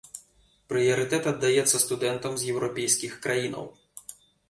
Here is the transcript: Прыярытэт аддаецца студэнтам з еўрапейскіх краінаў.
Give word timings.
Прыярытэт 0.71 1.29
аддаецца 1.33 1.83
студэнтам 1.85 2.31
з 2.41 2.51
еўрапейскіх 2.55 3.13
краінаў. 3.27 3.73